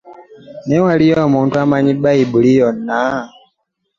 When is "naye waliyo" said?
0.65-1.15